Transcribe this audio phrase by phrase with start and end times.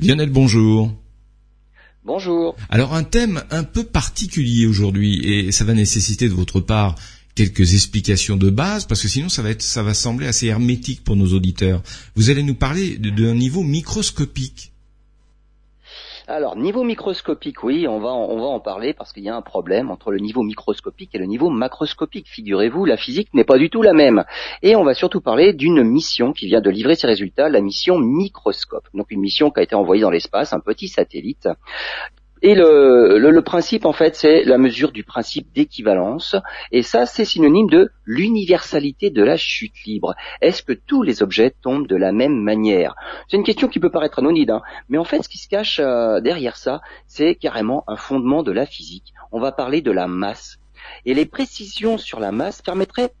[0.00, 0.92] Lionel, bonjour.
[2.04, 2.56] Bonjour.
[2.68, 6.96] Alors un thème un peu particulier aujourd'hui et ça va nécessiter de votre part
[7.34, 11.02] quelques explications de base parce que sinon ça va être ça va sembler assez hermétique
[11.02, 11.82] pour nos auditeurs.
[12.14, 14.73] Vous allez nous parler d'un niveau microscopique.
[16.26, 19.42] Alors, niveau microscopique, oui, on va, on va en parler parce qu'il y a un
[19.42, 22.28] problème entre le niveau microscopique et le niveau macroscopique.
[22.30, 24.24] Figurez-vous, la physique n'est pas du tout la même.
[24.62, 27.98] Et on va surtout parler d'une mission qui vient de livrer ses résultats, la mission
[27.98, 28.88] Microscope.
[28.94, 31.46] Donc une mission qui a été envoyée dans l'espace, un petit satellite
[32.46, 36.36] et le, le, principe, en fait, c'est la mesure du principe d'équivalence.
[36.72, 40.14] Et ça, c'est synonyme de l'universalité de la chute libre.
[40.42, 42.96] Est-ce que tous les objets tombent de la même manière?
[43.28, 45.80] C'est une question qui peut paraître anonyme, hein, mais en fait, ce qui se cache
[45.80, 49.14] euh, derrière ça, c'est carrément un fondement de la physique.
[49.32, 50.58] On va parler de la masse.
[51.06, 53.14] Et les précisions sur la masse permettraient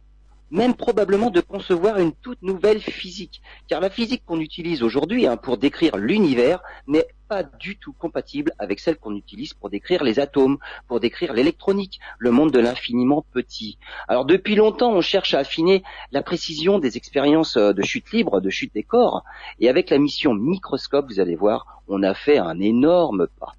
[0.50, 3.40] même probablement de concevoir une toute nouvelle physique.
[3.68, 8.52] Car la physique qu'on utilise aujourd'hui hein, pour décrire l'univers n'est pas du tout compatible
[8.60, 13.26] avec celle qu'on utilise pour décrire les atomes, pour décrire l'électronique, le monde de l'infiniment
[13.32, 13.76] petit.
[14.06, 15.82] Alors depuis longtemps, on cherche à affiner
[16.12, 19.24] la précision des expériences euh, de chute libre, de chute des corps,
[19.58, 23.54] et avec la mission microscope, vous allez voir, on a fait un énorme pas.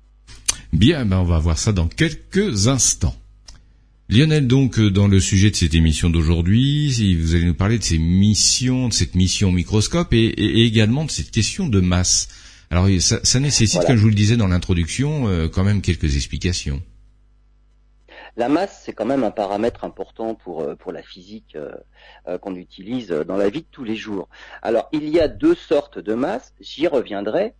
[0.71, 3.15] Bien, ben on va voir ça dans quelques instants.
[4.07, 7.83] Lionel, donc, euh, dans le sujet de cette émission d'aujourd'hui, vous allez nous parler de
[7.83, 12.29] ces missions, de cette mission microscope et, également de cette question de masse.
[12.71, 16.81] Alors, ça, nécessite, comme je vous le disais dans l'introduction, euh, quand même quelques explications.
[18.37, 21.57] La masse, c'est quand même un paramètre important pour, euh, pour la physique
[22.41, 24.27] qu'on utilise dans la vie de tous les jours.
[24.61, 27.53] Alors, il y a deux sortes de masse, j'y reviendrai.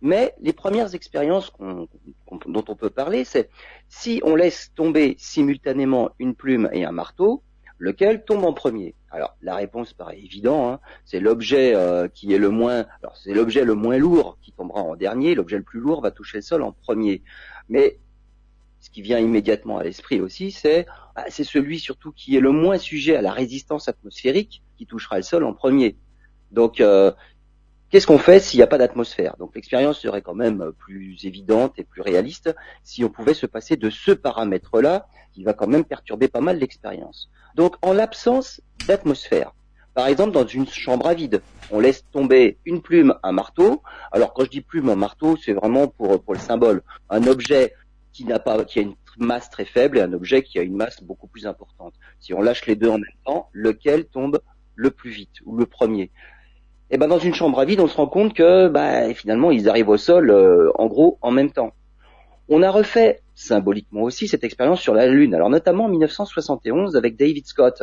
[0.00, 3.48] Mais les premières expériences dont on peut parler, c'est
[3.88, 7.42] si on laisse tomber simultanément une plume et un marteau,
[7.78, 8.94] lequel tombe en premier?
[9.10, 10.80] Alors la réponse paraît évidente, hein.
[11.04, 14.82] c'est l'objet euh, qui est le moins, alors c'est l'objet le moins lourd qui tombera
[14.82, 17.22] en dernier, l'objet le plus lourd va toucher le sol en premier.
[17.68, 17.98] Mais
[18.80, 22.50] ce qui vient immédiatement à l'esprit aussi, c'est bah, c'est celui surtout qui est le
[22.52, 25.96] moins sujet à la résistance atmosphérique qui touchera le sol en premier.
[26.50, 27.12] Donc euh,
[27.94, 29.36] Qu'est-ce qu'on fait s'il n'y a pas d'atmosphère?
[29.38, 33.76] Donc l'expérience serait quand même plus évidente et plus réaliste si on pouvait se passer
[33.76, 37.30] de ce paramètre-là qui va quand même perturber pas mal l'expérience.
[37.54, 39.52] Donc en l'absence d'atmosphère,
[39.94, 41.40] par exemple dans une chambre à vide,
[41.70, 43.80] on laisse tomber une plume, un marteau.
[44.10, 46.82] Alors quand je dis plume, un marteau, c'est vraiment pour, pour le symbole.
[47.10, 47.74] Un objet
[48.12, 50.74] qui n'a pas, qui a une masse très faible et un objet qui a une
[50.74, 51.94] masse beaucoup plus importante.
[52.18, 54.40] Si on lâche les deux en même temps, lequel tombe
[54.74, 56.10] le plus vite ou le premier?
[56.90, 59.68] Et ben dans une chambre à vide, on se rend compte que bah, finalement ils
[59.68, 61.72] arrivent au sol euh, en gros en même temps.
[62.48, 67.16] On a refait symboliquement aussi cette expérience sur la Lune, alors notamment en 1971 avec
[67.16, 67.82] David Scott.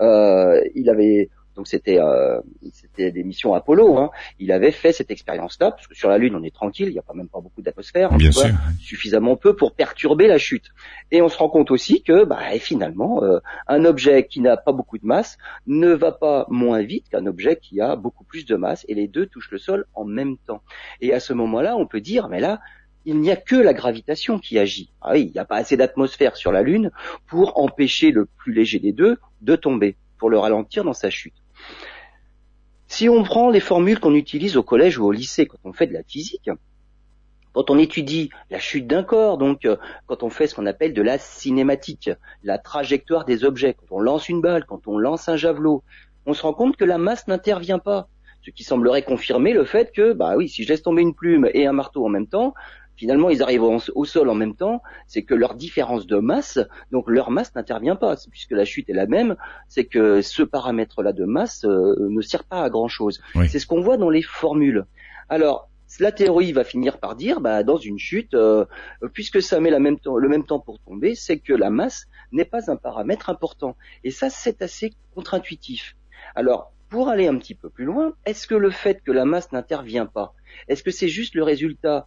[0.00, 2.40] Euh, il avait donc c'était euh,
[2.72, 3.98] c'était des missions Apollo.
[3.98, 4.10] Hein.
[4.38, 7.00] Il avait fait cette expérience-là parce que sur la Lune on est tranquille, il n'y
[7.00, 8.44] a pas même pas beaucoup d'atmosphère, sûr.
[8.80, 10.66] suffisamment peu pour perturber la chute.
[11.10, 14.70] Et on se rend compte aussi que bah, finalement euh, un objet qui n'a pas
[14.70, 15.36] beaucoup de masse
[15.66, 19.08] ne va pas moins vite qu'un objet qui a beaucoup plus de masse et les
[19.08, 20.62] deux touchent le sol en même temps.
[21.00, 22.60] Et à ce moment-là, on peut dire mais là
[23.04, 24.92] il n'y a que la gravitation qui agit.
[25.00, 26.92] Ah oui, il n'y a pas assez d'atmosphère sur la Lune
[27.26, 31.34] pour empêcher le plus léger des deux de tomber, pour le ralentir dans sa chute.
[32.86, 35.86] Si on prend les formules qu'on utilise au collège ou au lycée quand on fait
[35.86, 36.50] de la physique,
[37.52, 39.76] quand on étudie la chute d'un corps, donc euh,
[40.06, 42.10] quand on fait ce qu'on appelle de la cinématique,
[42.42, 45.82] la trajectoire des objets, quand on lance une balle, quand on lance un javelot,
[46.26, 48.08] on se rend compte que la masse n'intervient pas.
[48.42, 51.50] Ce qui semblerait confirmer le fait que, bah oui, si je laisse tomber une plume
[51.52, 52.54] et un marteau en même temps,
[52.98, 56.58] finalement ils arrivent au, sol en même temps, c'est que leur différence de masse,
[56.90, 59.36] donc leur masse n'intervient pas, puisque la chute est la même,
[59.68, 63.20] c'est que ce paramètre-là de masse euh, ne sert pas à grand-chose.
[63.48, 64.84] C'est ce qu'on voit dans les formules.
[65.28, 65.70] Alors,
[66.00, 68.66] la théorie va finir par dire, bah, dans une chute, euh,
[69.14, 72.06] puisque ça met la même temps, le même temps pour tomber, c'est que la masse
[72.32, 73.76] n'est pas un paramètre important.
[74.04, 75.96] Et ça, c'est assez contre-intuitif.
[76.34, 79.52] Alors, pour aller un petit peu plus loin, est-ce que le fait que la masse
[79.52, 80.34] n'intervient pas,
[80.68, 82.06] est-ce que c'est juste le résultat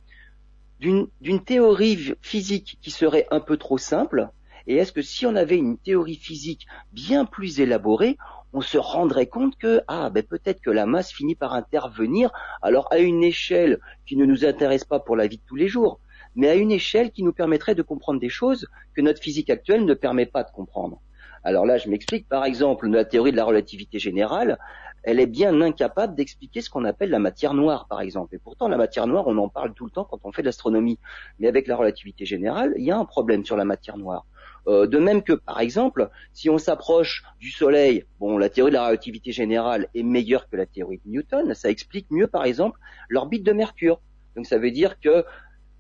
[0.82, 4.30] d'une théorie physique qui serait un peu trop simple
[4.66, 8.18] Et est-ce que si on avait une théorie physique bien plus élaborée,
[8.52, 12.32] on se rendrait compte que ah ben peut-être que la masse finit par intervenir
[12.62, 15.68] alors à une échelle qui ne nous intéresse pas pour la vie de tous les
[15.68, 16.00] jours,
[16.36, 19.86] mais à une échelle qui nous permettrait de comprendre des choses que notre physique actuelle
[19.86, 21.00] ne permet pas de comprendre.
[21.44, 22.28] Alors là, je m'explique.
[22.28, 24.60] Par exemple, la théorie de la relativité générale,
[25.04, 28.36] elle est bien incapable d'expliquer ce qu'on appelle la matière noire, par exemple.
[28.36, 30.48] Et pourtant, la matière noire, on en parle tout le temps quand on fait de
[30.48, 31.00] l'astronomie.
[31.40, 34.26] Mais avec la relativité générale, il y a un problème sur la matière noire.
[34.68, 38.76] Euh, de même que, par exemple, si on s'approche du Soleil, bon, la théorie de
[38.76, 41.54] la relativité générale est meilleure que la théorie de Newton.
[41.56, 44.02] Ça explique mieux, par exemple, l'orbite de Mercure.
[44.36, 45.26] Donc ça veut dire que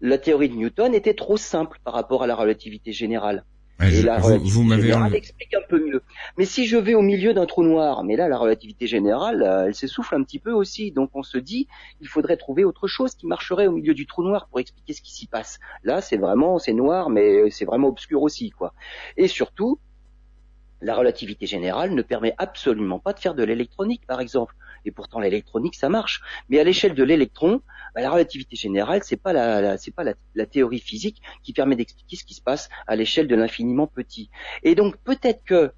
[0.01, 3.45] la théorie de Newton était trop simple par rapport à la relativité générale.
[3.83, 6.01] Et la relativité vous, générale explique un peu mieux.
[6.37, 9.65] Mais si je vais au milieu d'un trou noir, mais là la relativité générale, euh,
[9.67, 10.91] elle s'essouffle un petit peu aussi.
[10.91, 11.67] Donc on se dit,
[12.01, 15.01] il faudrait trouver autre chose qui marcherait au milieu du trou noir pour expliquer ce
[15.01, 15.59] qui s'y passe.
[15.83, 18.73] Là, c'est vraiment, c'est noir, mais c'est vraiment obscur aussi, quoi.
[19.17, 19.79] Et surtout,
[20.81, 24.55] la relativité générale ne permet absolument pas de faire de l'électronique, par exemple.
[24.85, 26.21] Et pourtant, l'électronique, ça marche.
[26.49, 27.61] Mais à l'échelle de l'électron,
[27.95, 32.15] bah, la relativité générale, c'est pas la, c'est pas la, théorie physique qui permet d'expliquer
[32.15, 34.29] ce qui se passe à l'échelle de l'infiniment petit.
[34.63, 35.71] Et donc, peut-être que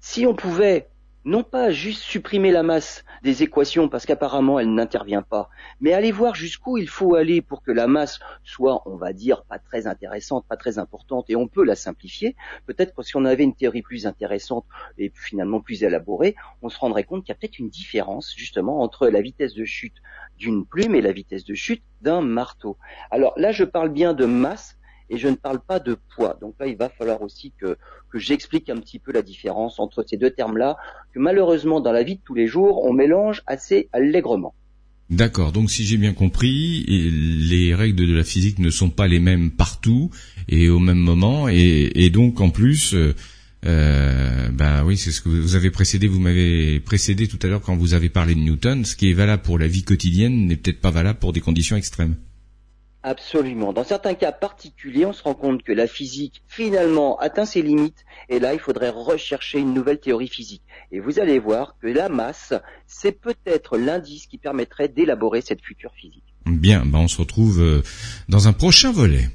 [0.00, 0.88] si on pouvait
[1.26, 5.50] non pas juste supprimer la masse des équations parce qu'apparemment elle n'intervient pas,
[5.80, 9.42] mais aller voir jusqu'où il faut aller pour que la masse soit, on va dire,
[9.42, 12.36] pas très intéressante, pas très importante, et on peut la simplifier.
[12.66, 14.64] Peut-être que si on avait une théorie plus intéressante
[14.98, 18.80] et finalement plus élaborée, on se rendrait compte qu'il y a peut-être une différence justement
[18.80, 19.96] entre la vitesse de chute
[20.38, 22.78] d'une plume et la vitesse de chute d'un marteau.
[23.10, 24.75] Alors là, je parle bien de masse
[25.10, 26.36] et je ne parle pas de poids.
[26.40, 27.76] Donc là, il va falloir aussi que,
[28.10, 30.76] que j'explique un petit peu la différence entre ces deux termes-là,
[31.12, 34.54] que malheureusement, dans la vie de tous les jours, on mélange assez allègrement.
[35.08, 35.52] D'accord.
[35.52, 39.52] Donc, si j'ai bien compris, les règles de la physique ne sont pas les mêmes
[39.52, 40.10] partout
[40.48, 43.14] et au même moment, et, et donc en plus, euh,
[43.66, 46.08] euh, ben oui, c'est ce que vous avez précédé.
[46.08, 48.84] Vous m'avez précédé tout à l'heure quand vous avez parlé de Newton.
[48.84, 51.76] Ce qui est valable pour la vie quotidienne n'est peut-être pas valable pour des conditions
[51.76, 52.16] extrêmes.
[53.06, 53.72] Absolument.
[53.72, 58.04] Dans certains cas particuliers, on se rend compte que la physique finalement atteint ses limites
[58.28, 60.62] et là, il faudrait rechercher une nouvelle théorie physique.
[60.90, 62.52] Et vous allez voir que la masse,
[62.88, 66.24] c'est peut-être l'indice qui permettrait d'élaborer cette future physique.
[66.46, 67.82] Bien, ben on se retrouve euh,
[68.28, 69.30] dans un prochain volet.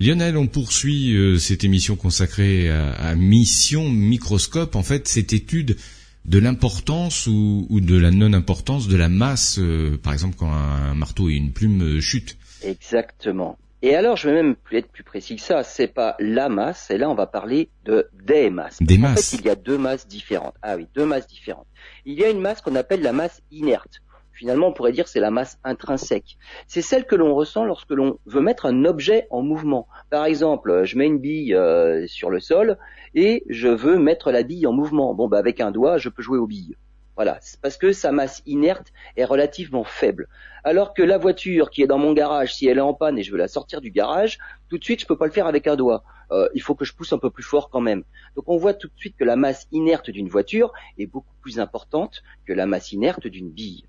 [0.00, 4.74] Lionel, on poursuit euh, cette émission consacrée à, Mission Microscope.
[4.74, 5.76] En fait, cette étude
[6.24, 11.28] de l'importance ou, de la non-importance de la masse, euh, par exemple quand un marteau
[11.28, 12.36] et une plume chutent.
[12.66, 13.58] Exactement.
[13.82, 15.62] Et alors, je vais même être plus précis que ça.
[15.62, 18.78] C'est pas la masse, et là, on va parler de des masses.
[18.80, 19.12] Des masses.
[19.12, 20.54] En fait, il y a deux masses différentes.
[20.62, 21.66] Ah oui, deux masses différentes.
[22.04, 24.00] Il y a une masse qu'on appelle la masse inerte.
[24.32, 26.36] Finalement, on pourrait dire c'est la masse intrinsèque.
[26.66, 29.88] C'est celle que l'on ressent lorsque l'on veut mettre un objet en mouvement.
[30.10, 32.76] Par exemple, je mets une bille euh, sur le sol
[33.14, 35.14] et je veux mettre la bille en mouvement.
[35.14, 36.76] Bon, bah, avec un doigt, je peux jouer aux billes.
[37.16, 40.28] Voilà, parce que sa masse inerte est relativement faible.
[40.64, 43.22] Alors que la voiture qui est dans mon garage, si elle est en panne et
[43.22, 45.66] je veux la sortir du garage, tout de suite je peux pas le faire avec
[45.66, 46.04] un doigt.
[46.30, 48.04] Euh, il faut que je pousse un peu plus fort quand même.
[48.34, 51.58] Donc on voit tout de suite que la masse inerte d'une voiture est beaucoup plus
[51.58, 53.86] importante que la masse inerte d'une bille.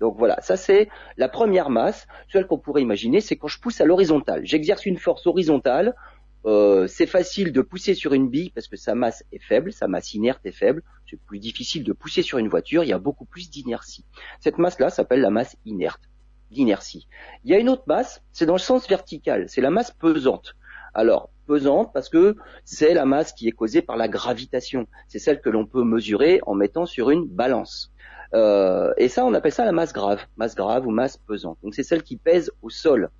[0.00, 2.08] Donc voilà, ça c'est la première masse.
[2.32, 4.44] Celle qu'on pourrait imaginer, c'est quand je pousse à l'horizontale.
[4.44, 5.94] J'exerce une force horizontale
[6.46, 9.88] euh, c'est facile de pousser sur une bille parce que sa masse est faible, sa
[9.88, 10.82] masse inerte est faible.
[11.08, 14.04] C'est plus difficile de pousser sur une voiture, il y a beaucoup plus d'inertie.
[14.40, 16.02] Cette masse-là s'appelle la masse inerte,
[16.50, 17.08] d'inertie.
[17.44, 20.54] Il y a une autre masse, c'est dans le sens vertical, c'est la masse pesante.
[20.92, 24.86] Alors, pesante parce que c'est la masse qui est causée par la gravitation.
[25.08, 27.92] C'est celle que l'on peut mesurer en mettant sur une balance.
[28.34, 31.58] Euh, et ça, on appelle ça la masse grave, masse grave ou masse pesante.
[31.62, 33.10] Donc c'est celle qui pèse au sol.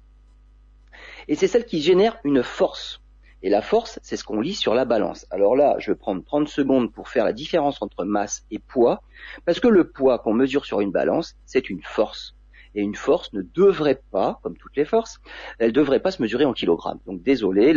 [1.26, 3.00] Et c'est celle qui génère une force.
[3.42, 5.26] Et la force, c'est ce qu'on lit sur la balance.
[5.30, 9.02] Alors là, je vais prendre 30 secondes pour faire la différence entre masse et poids,
[9.44, 12.34] parce que le poids qu'on mesure sur une balance, c'est une force.
[12.74, 15.20] Et une force ne devrait pas, comme toutes les forces,
[15.58, 16.98] elle ne devrait pas se mesurer en kilogrammes.
[17.06, 17.74] Donc désolé,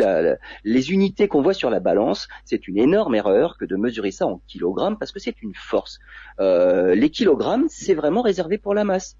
[0.63, 4.25] les unités qu'on voit sur la balance, c'est une énorme erreur que de mesurer ça
[4.25, 5.99] en kilogrammes, parce que c'est une force.
[6.39, 9.15] Euh, les kilogrammes, c'est vraiment réservé pour la masse.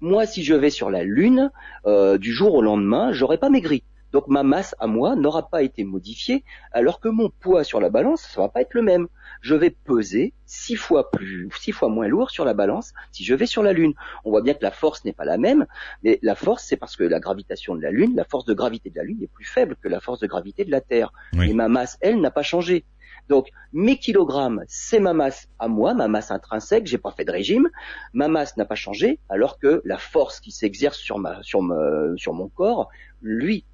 [0.00, 1.50] Moi, si je vais sur la Lune,
[1.86, 3.84] euh, du jour au lendemain, j'aurais pas maigri.
[4.12, 7.88] Donc ma masse à moi n'aura pas été modifiée, alors que mon poids sur la
[7.88, 9.08] balance, ça va pas être le même.
[9.40, 13.34] Je vais peser six fois plus, six fois moins lourd sur la balance si je
[13.34, 13.94] vais sur la Lune.
[14.24, 15.66] On voit bien que la force n'est pas la même,
[16.02, 18.90] mais la force, c'est parce que la gravitation de la Lune, la force de gravité
[18.90, 21.12] de la Lune est plus faible que la force de gravité de la Terre.
[21.42, 22.84] Et ma masse, elle, n'a pas changé.
[23.28, 26.86] Donc mes kilogrammes, c'est ma masse à moi, ma masse intrinsèque.
[26.86, 27.68] J'ai pas fait de régime,
[28.12, 31.60] ma masse n'a pas changé, alors que la force qui s'exerce sur ma, sur,
[32.16, 32.88] sur mon corps,
[33.22, 33.64] lui,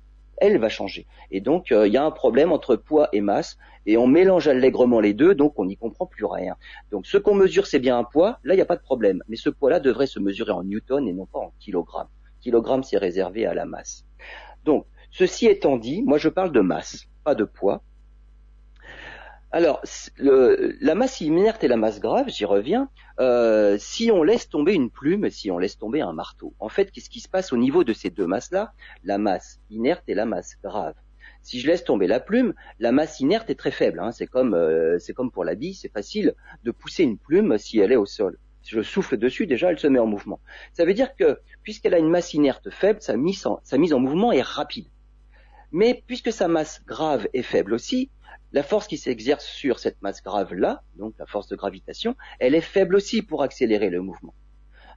[0.41, 1.07] elle va changer.
[1.31, 4.49] Et donc, euh, il y a un problème entre poids et masse, et on mélange
[4.49, 6.57] allègrement les deux, donc on n'y comprend plus rien.
[6.91, 9.23] Donc, ce qu'on mesure, c'est bien un poids, là, il n'y a pas de problème.
[9.29, 12.09] Mais ce poids-là devrait se mesurer en newton et non pas en kilogrammes.
[12.41, 14.05] Kilogramme, c'est réservé à la masse.
[14.65, 17.83] Donc, ceci étant dit, moi, je parle de masse, pas de poids.
[19.51, 19.81] Alors,
[20.19, 22.91] la masse inerte et la masse grave, j'y reviens.
[23.19, 26.91] Euh, si on laisse tomber une plume, si on laisse tomber un marteau, en fait,
[26.91, 28.75] qu'est-ce qui se passe au niveau de ces deux masses-là?
[29.05, 30.95] La masse inerte et la masse grave.
[31.41, 34.01] Si je laisse tomber la plume, la masse inerte est très faible.
[34.01, 34.13] Hein.
[34.13, 37.93] C'est comme, euh, comme pour la bille, c'est facile de pousser une plume si elle
[37.93, 38.39] est au sol.
[38.67, 40.41] je souffle dessus, déjà elle se met en mouvement.
[40.75, 44.43] Ça veut dire que puisqu'elle a une masse inerte faible, sa mise en mouvement est
[44.43, 44.89] rapide.
[45.71, 48.11] Mais puisque sa masse grave est faible aussi,
[48.53, 52.61] la force qui s'exerce sur cette masse grave-là, donc la force de gravitation, elle est
[52.61, 54.35] faible aussi pour accélérer le mouvement.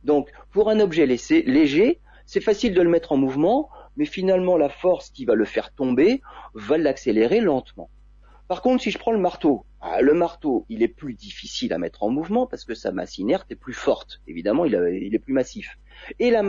[0.04, 4.70] Donc, pour un objet léger, c'est facile de le mettre en mouvement, mais finalement, la
[4.70, 6.22] force qui va le faire tomber
[6.54, 7.90] va l'accélérer lentement.
[8.52, 11.78] Par contre, si je prends le marteau, ah, le marteau, il est plus difficile à
[11.78, 14.20] mettre en mouvement parce que sa masse inerte est plus forte.
[14.28, 15.80] Évidemment, il, est plus massif.
[16.20, 16.44] Et la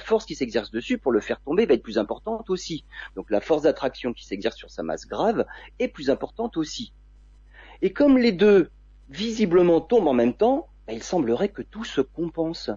[0.00, 2.84] force qui s'exerce dessus pour le faire tomber va être plus importante aussi.
[3.14, 5.46] Donc la force d'attraction qui s'exerce sur sa masse grave
[5.78, 6.92] est plus importante aussi.
[7.80, 8.70] Et comme les deux
[9.08, 12.72] visiblement tombent en même temps, bah, il semblerait que tout se compense.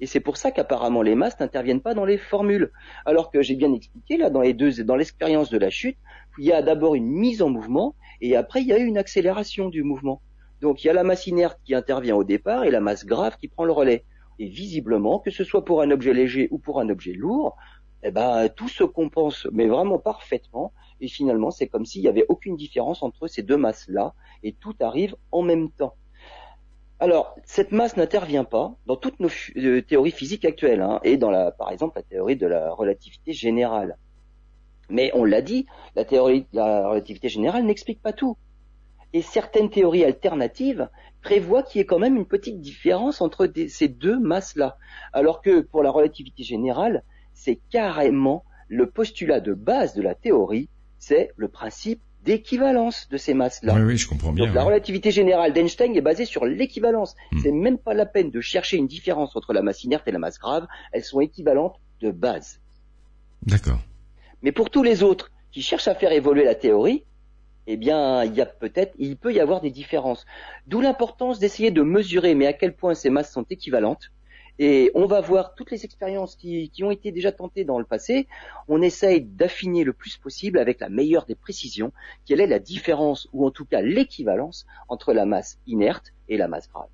[0.00, 2.72] Et c'est pour ça qu'apparemment les masses n'interviennent pas dans les formules.
[3.04, 5.98] Alors que j'ai bien expliqué là dans les deux, dans l'expérience de la chute,
[6.40, 9.68] il y a d'abord une mise en mouvement et après il y a une accélération
[9.68, 10.22] du mouvement.
[10.62, 13.36] Donc il y a la masse inerte qui intervient au départ et la masse grave
[13.36, 14.06] qui prend le relais.
[14.38, 17.56] Et visiblement, que ce soit pour un objet léger ou pour un objet lourd,
[18.02, 20.72] eh ben tout se compense, mais vraiment parfaitement.
[21.02, 24.74] Et finalement, c'est comme s'il n'y avait aucune différence entre ces deux masses-là, et tout
[24.80, 25.94] arrive en même temps.
[27.00, 31.30] Alors, cette masse n'intervient pas dans toutes nos euh, théories physiques actuelles, hein, et dans
[31.30, 33.98] la, par exemple, la théorie de la relativité générale.
[34.90, 35.66] Mais on l'a dit,
[35.96, 38.36] la théorie de la relativité générale n'explique pas tout.
[39.12, 40.88] Et certaines théories alternatives
[41.22, 44.76] prévoient qu'il y ait quand même une petite différence entre ces deux masses-là.
[45.12, 47.02] Alors que pour la relativité générale,
[47.34, 50.68] c'est carrément le postulat de base de la théorie,
[50.98, 53.74] c'est le principe d'équivalence de ces masses-là.
[53.74, 54.46] Oui, oui, je comprends bien.
[54.46, 57.16] Donc la relativité générale d'Einstein est basée sur l'équivalence.
[57.32, 57.38] Hmm.
[57.42, 60.18] C'est même pas la peine de chercher une différence entre la masse inerte et la
[60.18, 60.66] masse grave.
[60.92, 62.60] Elles sont équivalentes de base.
[63.42, 63.80] D'accord.
[64.42, 67.04] Mais pour tous les autres qui cherchent à faire évoluer la théorie,
[67.66, 70.24] eh bien, il y a peut-être, il peut y avoir des différences.
[70.66, 74.10] D'où l'importance d'essayer de mesurer, mais à quel point ces masses sont équivalentes
[74.62, 78.28] et on va voir toutes les expériences qui, ont été déjà tentées dans le passé.
[78.68, 81.92] On essaye d'affiner le plus possible avec la meilleure des précisions
[82.26, 86.46] quelle est la différence ou en tout cas l'équivalence entre la masse inerte et la
[86.46, 86.88] masse grave.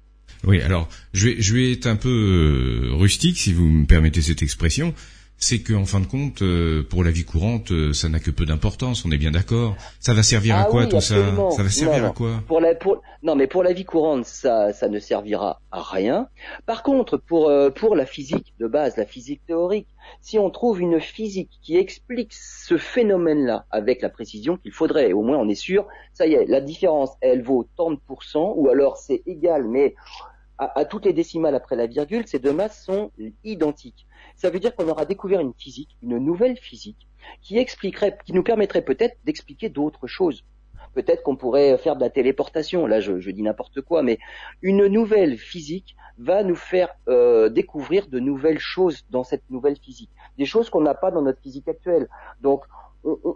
[0.45, 4.23] Oui, alors je vais, je vais être un peu euh, rustique si vous me permettez
[4.23, 4.95] cette expression
[5.39, 8.47] c'est qu'en fin de compte, euh, pour la vie courante, euh, ça n'a que peu
[8.47, 9.05] d'importance.
[9.05, 9.77] On est bien d'accord.
[10.01, 11.15] Ça va servir à ah quoi tout ça?
[11.51, 12.43] Ça va servir à quoi?
[12.47, 16.29] Pour la, pour, Non, mais pour la vie courante, ça, ça ne servira à rien.
[16.65, 19.89] Par contre, pour euh, pour la physique de base, la physique théorique,
[20.23, 25.23] si on trouve une physique qui explique ce phénomène-là avec la précision qu'il faudrait, au
[25.23, 28.71] moins on est sûr, ça y est, la différence, elle vaut tant de pourcents, ou
[28.71, 29.95] alors c'est égal, mais
[30.59, 33.11] à, à toutes les décimales après la virgule, ces deux masses sont
[33.45, 37.09] identiques ça veut dire qu'on aura découvert une physique, une nouvelle physique,
[37.41, 40.45] qui expliquerait, qui nous permettrait peut-être d'expliquer d'autres choses.
[40.95, 44.19] Peut-être qu'on pourrait faire de la téléportation, là je, dis n'importe quoi, mais
[44.63, 50.11] une nouvelle physique va nous faire euh, découvrir de nouvelles choses dans cette nouvelle physique,
[50.39, 52.09] des choses qu'on n'a pas dans notre physique actuelle.
[52.41, 52.65] Donc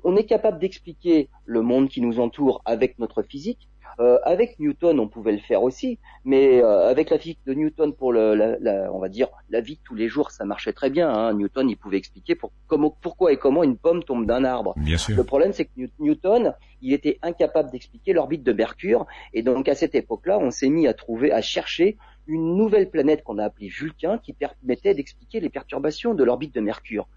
[0.05, 5.01] on est capable d'expliquer le monde qui nous entoure avec notre physique, euh, avec Newton,
[5.01, 8.93] on pouvait le faire aussi, mais euh, avec la physique de Newton pour le, la,
[8.93, 11.11] on va dire la vie de tous les jours, ça marchait très bien.
[11.11, 11.35] Hein.
[11.35, 14.75] Newton, il pouvait expliquer pour, comment, pourquoi et comment une pomme tombe d'un arbre.
[14.77, 15.17] Bien sûr.
[15.17, 19.75] Le problème, c'est que Newton, il était incapable d'expliquer l'orbite de Mercure, et donc à
[19.75, 21.97] cette époque-là, on s'est mis à trouver, à chercher
[22.27, 26.61] une nouvelle planète qu'on a appelée Vulcain, qui permettait d'expliquer les perturbations de l'orbite de
[26.61, 27.09] Mercure.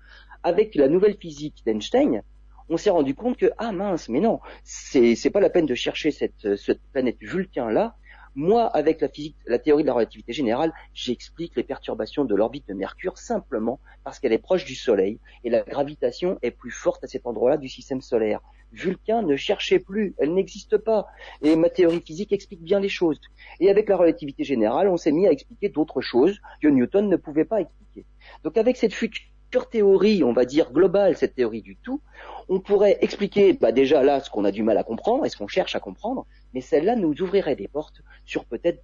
[0.41, 2.24] Avec la nouvelle physique d'Einstein,
[2.70, 6.12] on s'est rendu compte que ah mince, mais non, c'est pas la peine de chercher
[6.12, 7.96] cette cette planète Vulcain là.
[8.36, 12.67] Moi, avec la physique, la théorie de la relativité générale, j'explique les perturbations de l'orbite
[12.67, 17.03] de Mercure simplement parce qu'elle est proche du Soleil et la gravitation est plus forte
[17.03, 18.39] à cet endroit-là du système solaire.
[18.72, 21.05] Vulcain ne cherchait plus, elle n'existe pas.
[21.43, 23.22] Et ma théorie physique explique bien les choses.
[23.60, 27.17] Et avec la relativité générale, on s'est mis à expliquer d'autres choses que Newton ne
[27.17, 28.05] pouvait pas expliquer.
[28.43, 29.27] Donc avec cette future
[29.62, 32.01] théorie, on va dire globale, cette théorie du tout,
[32.50, 35.38] on pourrait expliquer bah, déjà là ce qu'on a du mal à comprendre et ce
[35.38, 38.83] qu'on cherche à comprendre, mais celle-là nous ouvrirait des portes sur peut-être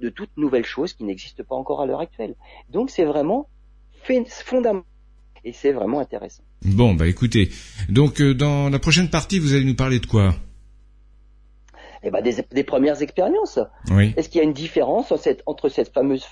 [0.00, 2.34] de toutes nouvelles choses qui n'existent pas encore à l'heure actuelle.
[2.70, 3.48] Donc c'est vraiment
[4.02, 4.84] fondamental
[5.44, 6.42] et c'est vraiment intéressant.
[6.64, 7.50] Bon, bah écoutez,
[7.88, 10.34] donc euh, dans la prochaine partie, vous allez nous parler de quoi?
[12.02, 13.58] Eh ben, des, premières expériences.
[14.16, 15.12] Est-ce qu'il y a une différence
[15.46, 16.24] entre cette fameuse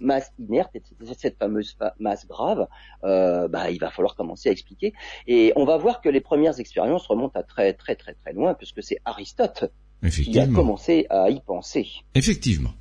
[0.00, 0.82] masse inerte et
[1.16, 2.66] cette fameuse masse grave?
[3.04, 4.92] Euh, bah, Il va falloir commencer à expliquer.
[5.26, 8.54] Et on va voir que les premières expériences remontent à très très très très loin,
[8.54, 9.70] puisque c'est Aristote
[10.10, 11.86] qui a commencé à y penser.
[12.14, 12.72] Effectivement.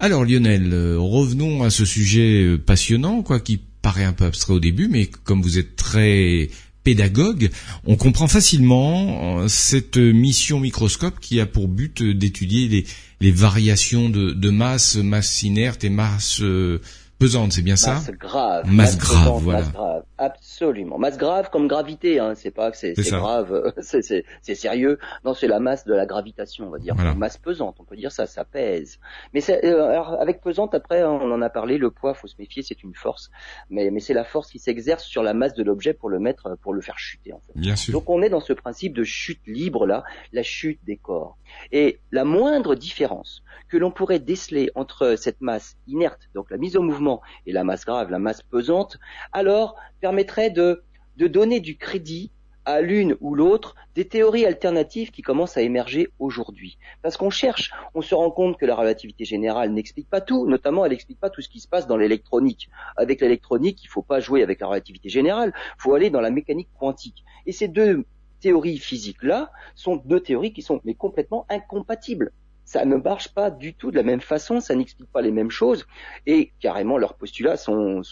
[0.00, 4.54] Alors Lionel, euh, revenons à ce sujet euh, passionnant, quoi, qui paraît un peu abstrait
[4.54, 6.48] au début, mais comme vous êtes très
[6.84, 7.50] pédagogue,
[7.86, 12.86] on comprend facilement euh, cette mission microscope qui a pour but d'étudier
[13.20, 16.80] les, variations de, masse, masse inerte et masse euh,
[17.18, 18.70] pesante, c'est bien ça Masse grave.
[18.70, 19.60] Masse, grave, voilà.
[19.60, 20.98] Masse grave, absolument.
[20.98, 22.34] Masse grave comme gravité, hein.
[22.34, 24.98] c'est pas que c'est grave, c'est sérieux.
[25.24, 26.94] Non, c'est la masse de la gravitation, on va dire.
[27.16, 28.98] Masse pesante, on peut dire ça, ça pèse.
[29.32, 32.36] Mais euh, alors, avec pesante, après, hein, on en a parlé, le poids, faut se
[32.38, 33.30] méfier, c'est une force.
[33.70, 36.56] Mais, mais c'est la force qui s'exerce sur la masse de l'objet pour le mettre,
[36.62, 37.52] pour le faire chuter, en fait.
[37.56, 37.92] Bien sûr.
[37.92, 41.38] Donc on est dans ce principe de chute libre là, la chute des corps.
[41.72, 46.76] Et la moindre différence que l'on pourrait déceler entre cette masse inerte, donc la mise
[46.76, 48.98] au mouvement, et la masse grave, la masse pesante,
[49.32, 50.82] alors permettrait de,
[51.16, 52.30] donner du crédit
[52.66, 56.76] à l'une ou l'autre des théories alternatives qui commencent à émerger aujourd'hui.
[57.00, 60.84] Parce qu'on cherche, on se rend compte que la relativité générale n'explique pas tout, notamment
[60.84, 62.68] elle n'explique pas tout ce qui se passe dans l'électronique.
[62.98, 66.20] Avec l'électronique, il ne faut pas jouer avec la relativité générale, il faut aller dans
[66.20, 67.24] la mécanique quantique.
[67.46, 68.04] Et ces deux
[68.40, 72.30] théories physiques-là sont deux théories qui sont complètement incompatibles
[72.66, 75.50] ça ne marche pas du tout de la même façon, ça n'explique pas les mêmes
[75.50, 75.86] choses,
[76.24, 78.02] et carrément leurs postulats sont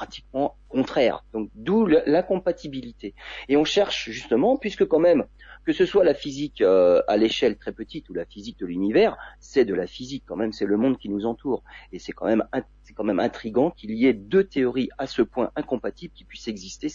[0.00, 1.26] pratiquement contraires.
[1.34, 3.12] Donc d'où l'incompatibilité.
[3.50, 5.24] Et on cherche justement, puisque quand même,
[5.66, 9.18] que ce soit la physique euh, à l'échelle très petite ou la physique de l'univers,
[9.40, 11.62] c'est de la physique quand même, c'est le monde qui nous entoure.
[11.92, 12.44] Et c'est quand même
[12.82, 16.48] c'est quand même intrigant qu'il y ait deux théories à ce point incompatibles qui puissent
[16.48, 16.88] exister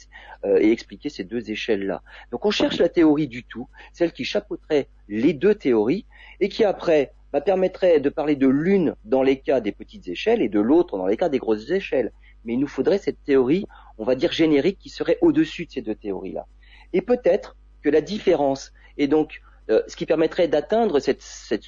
[0.44, 2.02] euh, et expliquer ces deux échelles-là.
[2.32, 6.08] Donc on cherche la théorie du tout, celle qui chapeauterait les deux théories
[6.40, 10.42] et qui après bah, permettrait de parler de l'une dans les cas des petites échelles
[10.42, 12.12] et de l'autre dans les cas des grosses échelles.
[12.46, 13.66] Mais il nous faudrait cette théorie,
[13.98, 16.46] on va dire générique, qui serait au-dessus de ces deux théories-là.
[16.94, 21.66] Et peut-être que la différence, et donc euh, ce qui permettrait d'atteindre cette, cette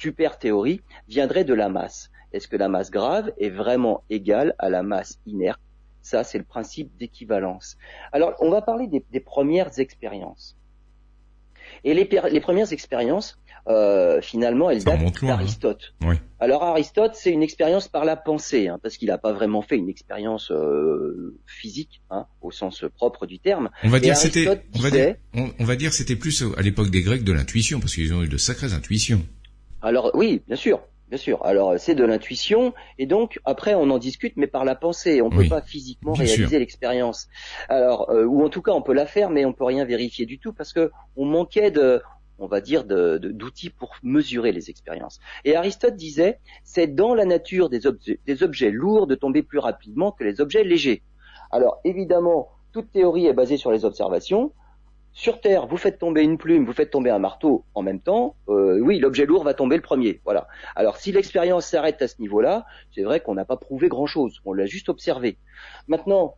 [0.00, 2.10] super théorie, viendrait de la masse.
[2.32, 5.60] Est-ce que la masse grave est vraiment égale à la masse inerte?
[6.02, 7.76] Ça, c'est le principe d'équivalence.
[8.12, 10.56] Alors, on va parler des, des premières expériences.
[11.82, 15.26] Et les, les premières expériences, euh, finalement, elles datent hein.
[15.26, 15.94] d'Aristote.
[16.38, 19.76] Alors Aristote, c'est une expérience par la pensée, hein, parce qu'il n'a pas vraiment fait
[19.76, 23.70] une expérience euh, physique, hein, au sens propre du terme.
[23.82, 27.02] On va dire c'était, on, va dire, on va dire c'était plus à l'époque des
[27.02, 29.22] Grecs de l'intuition, parce qu'ils ont eu de sacrées intuitions.
[29.80, 31.44] Alors oui, bien sûr, Bien sûr.
[31.44, 35.20] Alors c'est de l'intuition et donc après on en discute, mais par la pensée.
[35.20, 37.28] On ne peut pas physiquement réaliser l'expérience.
[37.68, 40.24] Alors euh, ou en tout cas on peut la faire, mais on peut rien vérifier
[40.24, 42.00] du tout parce que on manquait de,
[42.38, 45.20] on va dire, d'outils pour mesurer les expériences.
[45.44, 49.58] Et Aristote disait, c'est dans la nature des objets, des objets lourds de tomber plus
[49.58, 51.02] rapidement que les objets légers.
[51.50, 54.52] Alors évidemment, toute théorie est basée sur les observations
[55.16, 58.34] sur Terre, vous faites tomber une plume, vous faites tomber un marteau en même temps,
[58.48, 60.20] euh, oui, l'objet lourd va tomber le premier.
[60.24, 60.48] Voilà.
[60.74, 64.52] Alors si l'expérience s'arrête à ce niveau-là, c'est vrai qu'on n'a pas prouvé grand-chose, on
[64.52, 65.38] l'a juste observé.
[65.86, 66.34] Maintenant,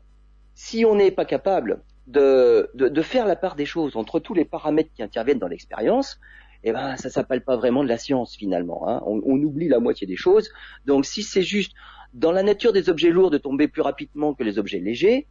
[0.54, 4.45] si on n'est pas capable de, de, faire la part des choses entre tous les
[4.45, 6.21] paramètres qui interviennent dans l'expérience,
[6.62, 8.88] eh ben ça s'appelle pas vraiment de la science finalement.
[8.88, 9.03] Hein.
[9.07, 10.51] On, on oublie la moitié des choses.
[10.85, 11.73] Donc si c'est juste
[12.14, 15.27] dans la nature des objets lourds de tomber plus rapidement que les objets légers,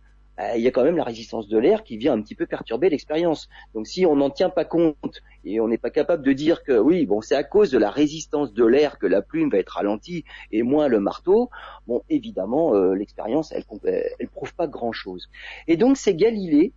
[0.56, 2.89] il y a quand même la résistance de l'air qui vient un petit peu perturber
[2.89, 3.48] l'expérience.
[3.74, 6.78] Donc si on n'en tient pas compte et on n'est pas capable de dire que
[6.78, 9.69] oui, bon, c'est à cause de la résistance de l'air que la plume va être
[9.69, 11.50] ralentie et moins le marteau,
[11.88, 13.63] bon, évidemment, euh, l'expérience, elle,
[14.19, 15.30] elle prouve pas grand-chose.
[15.67, 16.74] Et donc c'est Galilée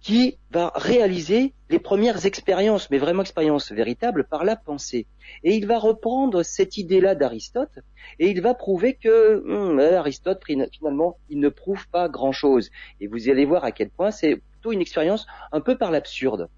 [0.00, 5.06] qui va réaliser les premières expériences, mais vraiment expériences véritables, par la pensée.
[5.44, 7.78] Et il va reprendre cette idée-là d'Aristote,
[8.18, 12.70] et il va prouver que hum, Aristote, finalement, il ne prouve pas grand-chose.
[13.00, 16.48] Et vous allez voir à quel point c'est plutôt une expérience un peu par l'absurde.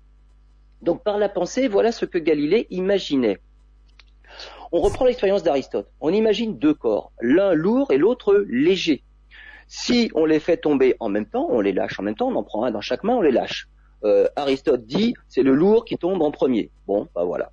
[0.80, 3.38] Donc par la pensée, voilà ce que Galilée imaginait.
[4.72, 5.88] On reprend l'expérience d'Aristote.
[6.00, 9.02] On imagine deux corps, l'un lourd et l'autre léger.
[9.74, 12.34] Si on les fait tomber en même temps, on les lâche en même temps, on
[12.34, 13.70] en prend un dans chaque main, on les lâche.
[14.04, 16.70] Euh, Aristote dit c'est le lourd qui tombe en premier.
[16.86, 17.52] Bon, bah voilà.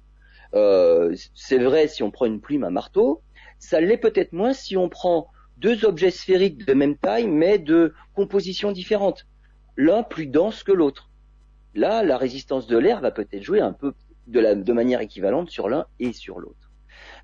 [0.54, 3.22] Euh, c'est vrai si on prend une plume, un marteau.
[3.58, 7.94] Ça l'est peut-être moins si on prend deux objets sphériques de même taille, mais de
[8.14, 9.26] composition différente.
[9.78, 11.10] L'un plus dense que l'autre.
[11.74, 13.94] Là, la résistance de l'air va peut-être jouer un peu
[14.28, 16.70] de, de manière équivalente sur l'un et sur l'autre.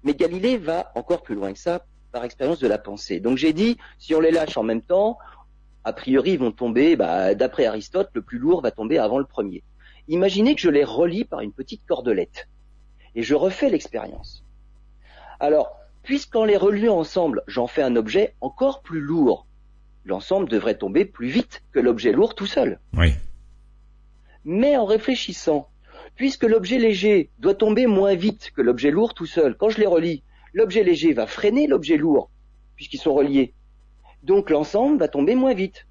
[0.04, 3.20] Mais Galilée va encore plus loin que ça par expérience de la pensée.
[3.20, 5.18] Donc j'ai dit, si on les lâche en même temps,
[5.84, 9.26] a priori ils vont tomber, bah, d'après Aristote, le plus lourd va tomber avant le
[9.26, 9.64] premier.
[10.08, 12.48] Imaginez que je les relie par une petite cordelette.
[13.16, 14.46] Et je refais l'expérience.
[15.42, 19.46] Alors, puisqu'en les reliant ensemble, j'en fais un objet encore plus lourd,
[20.06, 22.80] l'ensemble devrait tomber plus vite que l'objet lourd tout seul.
[22.94, 23.14] Oui.
[24.46, 25.68] Mais en réfléchissant,
[26.16, 29.86] puisque l'objet léger doit tomber moins vite que l'objet lourd tout seul, quand je les
[29.86, 30.24] relie,
[30.56, 32.32] l'objet léger va freiner l'objet lourd,
[32.76, 33.54] puisqu'ils sont reliés.
[34.24, 35.86] Donc l'ensemble va tomber moins vite.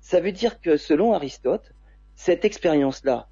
[0.00, 1.72] Ça veut dire que selon Aristote,
[2.16, 3.28] cette expérience-là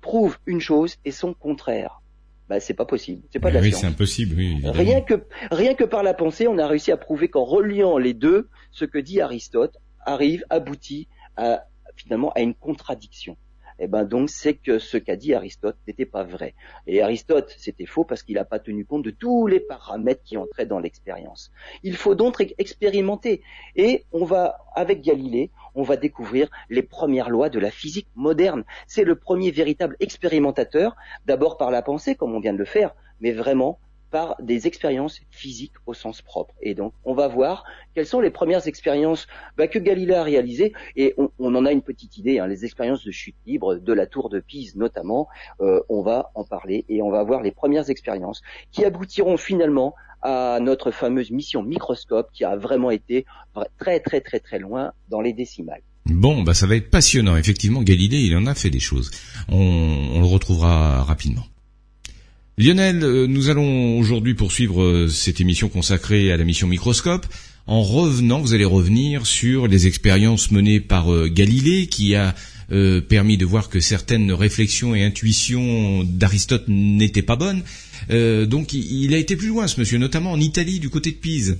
[0.00, 2.02] prouve une chose et son contraire.
[2.48, 3.22] Bah, c'est pas possible.
[3.32, 4.34] C'est pas de la oui, c'est impossible.
[4.36, 7.98] Oui, rien que rien que par la pensée, on a réussi à prouver qu'en reliant
[7.98, 11.64] les deux, ce que dit Aristote arrive, aboutit à
[11.96, 13.36] finalement à une contradiction
[13.84, 16.54] eh ben donc c'est que ce qu'a dit Aristote n'était pas vrai.
[16.86, 20.36] Et Aristote, c'était faux parce qu'il n'a pas tenu compte de tous les paramètres qui
[20.36, 21.50] entraient dans l'expérience.
[21.82, 23.42] Il faut donc expérimenter.
[23.74, 28.62] Et on va, avec Galilée, on va découvrir les premières lois de la physique moderne.
[28.86, 30.94] C'est le premier véritable expérimentateur,
[31.26, 33.80] d'abord par la pensée, comme on vient de le faire, mais vraiment
[34.12, 36.54] par des expériences physiques au sens propre.
[36.60, 40.74] Et donc, on va voir quelles sont les premières expériences bah, que Galilée a réalisées,
[40.94, 44.06] et on, en a une petite idée, hein, les expériences de chute libre de la
[44.06, 45.28] tour de Pise notamment,
[45.60, 49.94] euh, on va en parler, et on va voir les premières expériences qui aboutiront finalement
[50.20, 53.24] à notre fameuse mission microscope qui a vraiment été
[53.78, 55.82] très très très très loin dans les décimales.
[56.06, 57.36] Bon, bah ça va être passionnant.
[57.36, 59.10] Effectivement, Galilée, il en a fait des choses.
[59.48, 61.42] on le retrouvera rapidement.
[62.58, 67.24] Lionel, euh, nous allons aujourd'hui poursuivre euh, cette émission consacrée à la mission Microscope.
[67.66, 72.34] En revenant, vous allez revenir sur les expériences menées par euh, Galilée, qui a
[73.08, 77.62] permis de voir que certaines réflexions et intuitions d'Aristote n'étaient pas bonnes.
[78.08, 81.58] donc il a été plus loin, ce monsieur, notamment en Italie, du côté de Pise.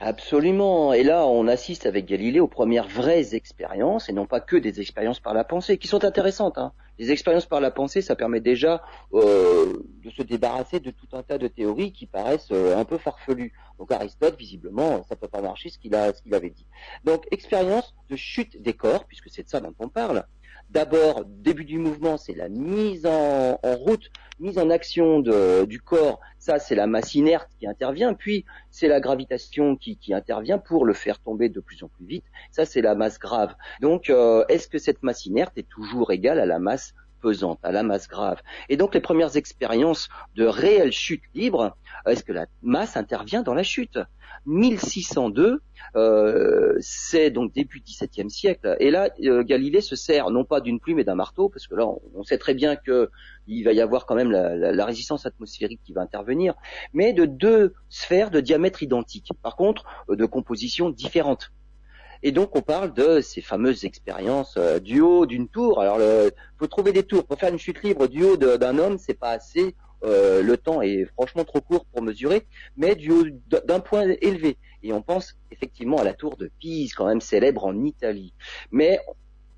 [0.00, 0.92] Absolument.
[0.92, 4.78] Et là, on assiste avec Galilée aux premières vraies expériences, et non pas que des
[4.78, 6.58] expériences par la pensée, qui sont intéressantes.
[6.58, 6.72] Hein.
[6.98, 11.22] Les expériences par la pensée, ça permet déjà euh, de se débarrasser de tout un
[11.22, 13.52] tas de théories qui paraissent euh, un peu farfelues.
[13.78, 16.66] Donc Aristote, visiblement, ça peut pas marcher ce qu'il a, ce qu'il avait dit.
[17.04, 20.24] Donc expérience de chute des corps, puisque c'est de ça dont on parle.
[20.74, 24.10] D'abord, début du mouvement, c'est la mise en, route,
[24.40, 26.18] mise en action du corps.
[26.40, 28.12] Ça, c'est la masse inerte qui intervient.
[28.12, 32.24] Puis, c'est la gravitation qui, intervient pour le faire tomber de plus en plus vite.
[32.50, 33.54] Ça, c'est la masse grave.
[33.80, 36.92] Donc, euh, est-ce que cette masse inerte est toujours égale à la masse
[37.24, 38.42] pesante, à la masse grave.
[38.68, 41.74] Et donc les premières expériences de réelle chute libre,
[42.06, 43.98] est-ce que la masse intervient dans la chute?
[44.44, 45.62] 1602,
[45.96, 48.76] euh, c'est donc début XVIIe siècle.
[48.78, 51.74] Et là, euh, Galilée se sert non pas d'une plume et d'un marteau, parce que
[51.74, 53.10] là, on, sait très bien que
[53.46, 56.54] il va y avoir quand même la, résistance atmosphérique qui va intervenir,
[56.92, 59.30] mais de deux sphères de diamètre identique.
[59.42, 61.52] Par contre, euh, de composition différente.
[62.24, 65.80] Et donc on parle de ces fameuses expériences du haut d'une tour.
[65.80, 68.98] Alors, il faut trouver des tours pour faire une chute libre du haut d'un homme,
[68.98, 69.76] c'est pas assez.
[70.04, 74.58] Euh, le temps est franchement trop court pour mesurer, mais du haut d'un point élevé.
[74.82, 78.34] Et on pense effectivement à la tour de Pise, quand même célèbre en Italie.
[78.70, 78.98] Mais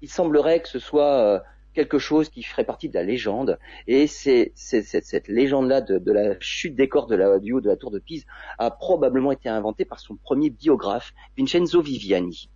[0.02, 1.38] il semblerait que ce soit euh,
[1.74, 3.58] quelque chose qui ferait partie de la légende.
[3.88, 7.90] Et c'est cette légende-là de, la chute des corps de du haut de la tour
[7.90, 8.24] de Pise
[8.58, 12.50] a probablement été inventée par son premier biographe, Vincenzo Viviani.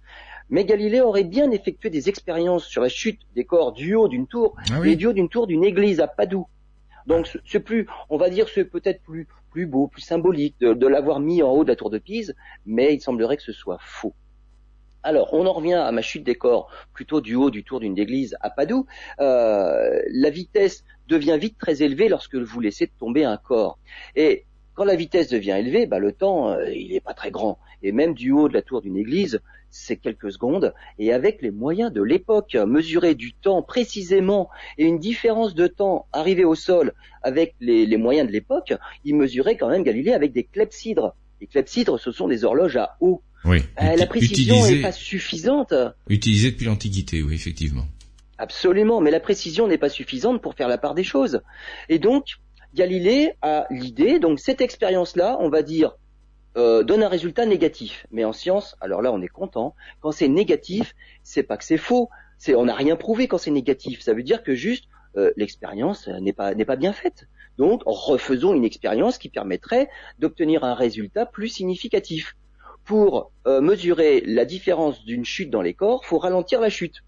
[0.51, 4.27] Mais Galilée aurait bien effectué des expériences sur la chute des corps du haut d'une
[4.27, 6.47] tour ah et du haut d'une tour d'une église à Padoue.
[7.07, 11.21] Donc c'est plus, on va dire, c'est peut-être plus plus beau, plus symbolique de, l'avoir
[11.21, 12.35] mis en haut de la tour de Pise,
[12.67, 14.15] mais il semblerait que ce soit faux.
[15.03, 17.99] Alors, on en revient à ma chute des corps, plutôt du haut du tour d'une
[17.99, 18.87] église à Padoue.
[19.19, 23.79] Euh, la vitesse devient vite très élevée lorsque vous laissez tomber un corps.
[24.15, 27.59] Et quand la vitesse devient élevée, bah, le temps, euh, il n'est pas très grand.
[27.83, 31.51] Et même du haut de la tour d'une église, c'est quelques secondes, et avec les
[31.51, 36.93] moyens de l'époque, mesurer du temps précisément et une différence de temps arrivé au sol
[37.23, 38.73] avec les, moyens de l'époque,
[39.05, 41.15] il mesurait quand même Galilée avec des clepsydres.
[41.41, 43.23] Les clepsydres, ce sont des horloges à eau.
[43.45, 43.63] Oui.
[43.81, 45.73] Euh, la précision n'est pas suffisante.
[46.09, 47.87] Utilisée depuis l'Antiquité, oui, effectivement.
[48.39, 51.41] Absolument, mais la précision n'est pas suffisante pour faire la part des choses.
[51.89, 52.25] Et donc,
[52.75, 55.97] Galilée a l'idée, donc cette expérience-là, on va dire,
[56.57, 58.07] euh, donne un résultat négatif.
[58.11, 59.75] Mais en science, alors là, on est content.
[60.01, 62.09] Quand c'est négatif, c'est pas que c'est faux.
[62.39, 64.01] C'est, on n'a rien prouvé quand c'est négatif.
[64.01, 64.87] Ça veut dire que juste
[65.17, 67.29] euh, l'expérience n'est pas n'est pas bien faite.
[67.57, 72.37] Donc, refaisons une expérience qui permettrait d'obtenir un résultat plus significatif.
[72.85, 77.05] Pour euh, mesurer la différence d'une chute dans les corps, faut ralentir la chute.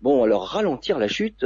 [0.00, 1.44] Bon, alors ralentir la chute,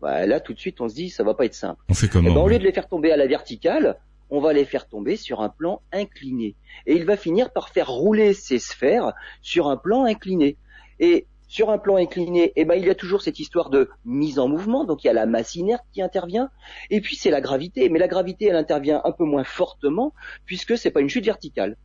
[0.00, 1.82] bah, là tout de suite on se dit ça va pas être simple.
[1.88, 3.98] On fait comment eh ben, Au lieu de les faire tomber à la verticale,
[4.30, 6.56] on va les faire tomber sur un plan incliné.
[6.86, 9.12] Et il va finir par faire rouler ces sphères
[9.42, 10.56] sur un plan incliné.
[10.98, 14.38] Et sur un plan incliné, eh ben, il y a toujours cette histoire de mise
[14.38, 16.50] en mouvement, donc il y a la masse inerte qui intervient,
[16.90, 20.12] et puis c'est la gravité, mais la gravité, elle intervient un peu moins fortement,
[20.44, 21.76] puisque c'est pas une chute verticale.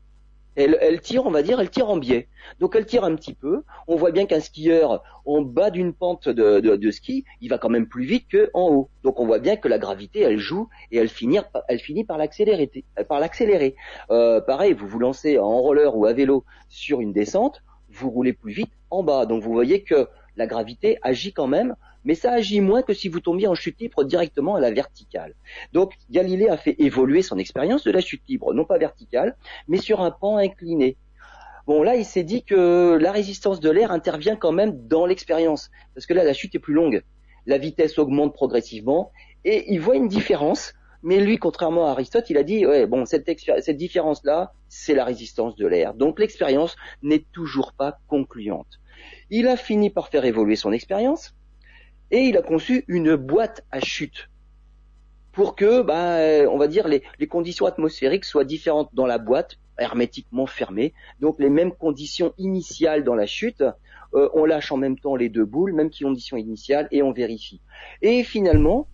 [0.56, 2.28] Elle, tire, on va dire, elle tire en biais.
[2.60, 3.64] Donc elle tire un petit peu.
[3.88, 7.88] On voit bien qu'un skieur en bas d'une pente de, ski, il va quand même
[7.88, 8.90] plus vite qu'en haut.
[9.04, 11.40] Donc on voit bien que la gravité, elle joue et elle finit.
[13.08, 13.76] Par l'accélérer.
[14.10, 18.34] Euh, pareil, vous vous lancez en roller ou à vélo sur une descente, vous roulez
[18.34, 19.26] plus vite en bas.
[19.26, 23.10] Donc vous voyez que la gravité agit quand même, mais ça agit moins que si
[23.10, 25.36] vous tombiez en chute libre directement à la verticale.
[25.74, 29.36] Donc Galilée a fait évoluer son expérience de la chute libre, non pas verticale,
[29.68, 30.98] mais sur un pan incliné.
[31.68, 35.70] Bon, là, il s'est dit que la résistance de l'air intervient quand même dans l'expérience,
[35.94, 37.04] parce que là, la chute est plus longue.
[37.46, 39.12] La vitesse augmente progressivement,
[39.46, 40.74] et il voit une différence.
[41.04, 43.30] Mais lui, contrairement à Aristote, il a dit, ouais, bon, cette,
[43.62, 45.94] cette différence-là, c'est la résistance de l'air.
[45.94, 48.80] Donc l'expérience n'est toujours pas concluante.
[49.30, 51.34] Il a fini par faire évoluer son expérience,
[52.12, 54.30] et il a conçu une boîte à chute
[55.32, 60.45] pour que, bah, on va dire, les, conditions atmosphériques soient différentes dans la boîte hermétiquement
[60.45, 60.93] fermé.
[61.21, 63.63] Donc les mêmes conditions initiales dans la chute,
[64.13, 67.62] euh, on lâche en même temps les deux boules, même conditions initiales, et on vérifie.
[68.02, 68.88] Et finalement,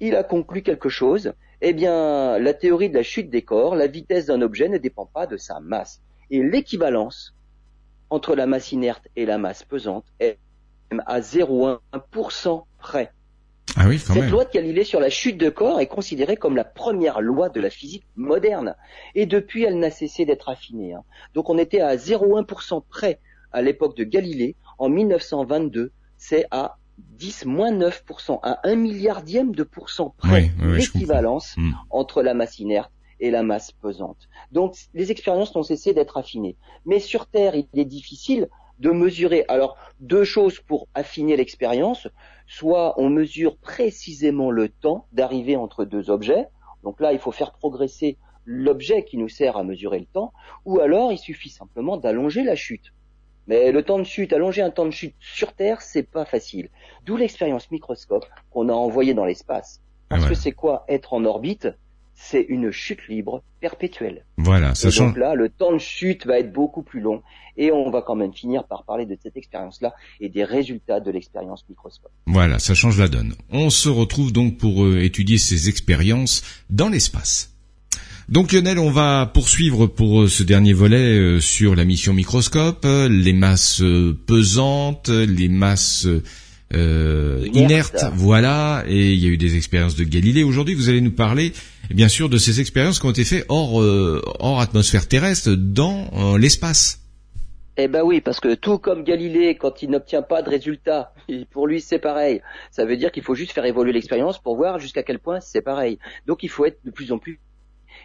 [0.00, 1.32] il a conclu quelque chose.
[1.62, 5.06] Eh bien, la théorie de la chute des corps, la vitesse d'un objet ne dépend
[5.06, 6.02] pas de sa masse.
[6.30, 7.34] Et l'équivalence
[8.10, 10.38] entre la masse inerte et la masse pesante est
[11.06, 13.12] à 0,1% près.
[13.78, 16.64] Ah oui, Cette loi de Galilée sur la chute de corps est considérée comme la
[16.64, 18.74] première loi de la physique moderne.
[19.14, 20.94] Et depuis, elle n'a cessé d'être affinée.
[20.94, 21.02] Hein.
[21.34, 23.20] Donc on était à 0,1% près
[23.52, 24.56] à l'époque de Galilée.
[24.78, 31.72] En 1922, c'est à 10 9%, à un milliardième de pourcent près l'équivalence hmm.
[31.90, 34.28] entre la masse inerte et la masse pesante.
[34.52, 36.56] Donc les expériences n'ont cessé d'être affinées.
[36.84, 39.44] Mais sur Terre, il est difficile de mesurer.
[39.48, 42.08] Alors, deux choses pour affiner l'expérience.
[42.46, 46.46] Soit on mesure précisément le temps d'arriver entre deux objets.
[46.82, 50.32] Donc là, il faut faire progresser l'objet qui nous sert à mesurer le temps.
[50.64, 52.92] Ou alors, il suffit simplement d'allonger la chute.
[53.48, 56.68] Mais le temps de chute, allonger un temps de chute sur Terre, c'est pas facile.
[57.04, 59.82] D'où l'expérience microscope qu'on a envoyée dans l'espace.
[60.08, 61.68] Parce que c'est quoi être en orbite?
[62.16, 64.24] C'est une chute libre perpétuelle.
[64.38, 65.10] Voilà, ça change.
[65.10, 67.22] Donc là, le temps de chute va être beaucoup plus long
[67.56, 71.10] et on va quand même finir par parler de cette expérience-là et des résultats de
[71.10, 72.10] l'expérience microscope.
[72.26, 73.34] Voilà, ça change la donne.
[73.50, 77.52] On se retrouve donc pour euh, étudier ces expériences dans l'espace.
[78.28, 82.84] Donc Lionel, on va poursuivre pour euh, ce dernier volet euh, sur la mission microscope,
[82.84, 83.82] les masses
[84.26, 86.08] pesantes, les masses
[86.72, 90.42] inertes, voilà, et il y a eu des expériences de Galilée.
[90.42, 91.52] Aujourd'hui, vous allez nous parler
[91.90, 94.22] bien sûr de ces expériences qui ont été faites hors, euh,
[94.58, 97.00] atmosphère terrestre, dans euh, l'espace.
[97.78, 101.12] Eh ben oui, parce que tout comme Galilée, quand il n'obtient pas de résultat,
[101.50, 102.40] pour lui c'est pareil.
[102.70, 105.60] Ça veut dire qu'il faut juste faire évoluer l'expérience pour voir jusqu'à quel point c'est
[105.60, 105.98] pareil.
[106.26, 107.40] Donc il faut être de plus en plus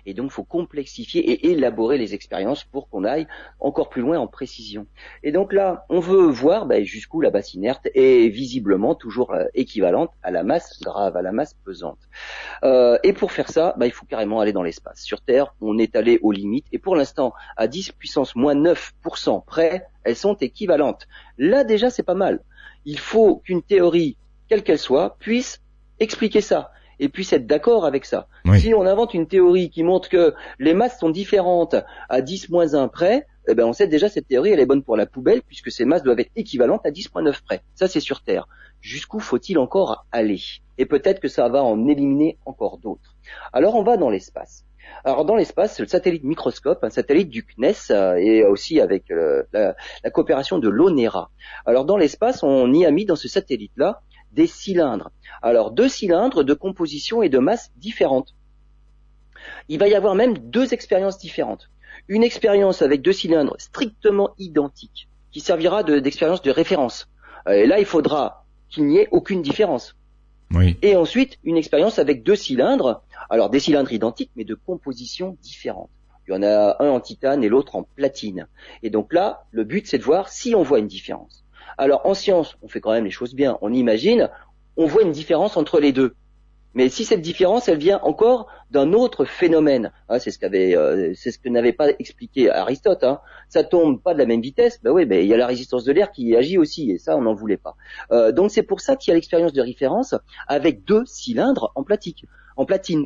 [0.05, 3.27] et donc, il faut complexifier et élaborer les expériences pour qu'on aille
[3.59, 4.87] encore plus loin en précision.
[5.23, 9.45] Et donc là, on veut voir ben, jusqu'où la masse inerte est visiblement toujours euh,
[9.53, 11.99] équivalente à la masse grave, à la masse pesante.
[12.63, 15.01] Euh, et pour faire ça, ben, il faut carrément aller dans l'espace.
[15.01, 19.45] Sur Terre, on est allé aux limites, et pour l'instant, à 10 puissance moins 9%
[19.45, 21.07] près, elles sont équivalentes.
[21.37, 22.41] Là déjà, c'est pas mal.
[22.85, 24.17] Il faut qu'une théorie,
[24.49, 25.61] quelle qu'elle soit, puisse
[25.99, 28.27] expliquer ça et puisse être d'accord avec ça.
[28.57, 31.75] Si on invente une théorie qui montre que les masses sont différentes
[32.09, 34.83] à 10 moins 1 près, eh ben on sait déjà cette théorie elle est bonne
[34.83, 37.63] pour la poubelle puisque ces masses doivent être équivalentes à 10 moins 9 près.
[37.73, 38.47] Ça c'est sur Terre.
[38.81, 40.39] Jusqu'où faut-il encore aller?
[40.77, 43.15] Et peut-être que ça va en éliminer encore d'autres.
[43.51, 44.63] Alors on va dans l'espace.
[45.03, 49.73] Alors dans l'espace, le satellite microscope, un satellite du CNES euh, et aussi avec la,
[50.03, 51.31] la, coopération de l'ONERA.
[51.65, 55.11] Alors dans l'espace, on y a mis dans ce satellite-là des cylindres.
[55.41, 58.35] Alors deux cylindres de composition et de masse différentes.
[59.69, 61.69] Il va y avoir même deux expériences différentes.
[62.07, 67.07] Une expérience avec deux cylindres strictement identiques, qui servira d'expérience de, référence.
[67.47, 69.95] Euh, et là, il faudra qu'il n'y ait aucune différence.
[70.81, 75.89] Et ensuite, une expérience avec deux cylindres, alors des cylindres identiques, mais de composition différente.
[76.27, 78.47] Il y en a un en titane et l'autre en platine.
[78.83, 81.43] Et donc là, le but, c'est de voir si on voit une différence.
[81.77, 83.57] Alors en science, on fait quand même les choses bien.
[83.61, 84.29] On imagine,
[84.77, 86.15] on voit une différence entre les deux.
[86.73, 91.11] Mais si cette différence, elle vient encore d'un autre phénomène, hein, c'est ce qu'avait, euh,
[91.15, 93.03] c'est ce que n'avait pas expliqué Aristote.
[93.03, 93.19] Hein.
[93.49, 95.83] Ça tombe pas de la même vitesse, ben oui, ben il y a la résistance
[95.83, 97.75] de l'air qui agit aussi, et ça on n'en voulait pas.
[98.11, 100.15] Euh, donc c'est pour ça qu'il y a l'expérience de référence
[100.47, 103.05] avec deux cylindres en platique, en platine.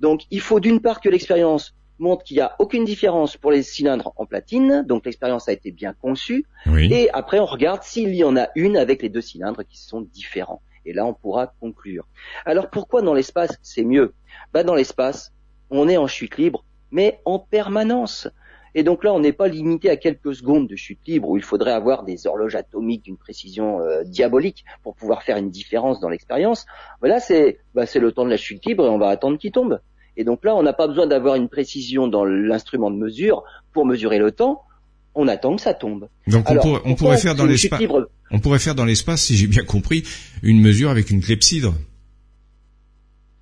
[0.00, 3.62] Donc il faut d'une part que l'expérience montre qu'il n'y a aucune différence pour les
[3.62, 6.44] cylindres en platine, donc l'expérience a été bien conçue.
[6.90, 10.00] Et après, on regarde s'il y en a une avec les deux cylindres qui sont
[10.00, 10.62] différents.
[10.86, 12.06] Et là, on pourra conclure.
[12.44, 14.12] Alors pourquoi dans l'espace c'est mieux?
[14.52, 15.32] Bah, Dans l'espace,
[15.70, 18.28] on est en chute libre, mais en permanence.
[18.74, 21.44] Et donc là, on n'est pas limité à quelques secondes de chute libre où il
[21.44, 26.08] faudrait avoir des horloges atomiques d'une précision euh, diabolique pour pouvoir faire une différence dans
[26.08, 26.66] l'expérience.
[27.00, 29.78] Voilà, c'est bah, le temps de la chute libre et on va attendre qu'il tombe.
[30.16, 33.86] Et donc là, on n'a pas besoin d'avoir une précision dans l'instrument de mesure pour
[33.86, 34.62] mesurer le temps.
[35.14, 36.08] on attend que ça tombe.
[36.26, 37.80] Donc on, pourrait, faire dans l'espace,
[38.30, 40.02] on pourrait faire dans l'espace, si j'ai bien compris,
[40.42, 41.74] une mesure avec une clepsydre.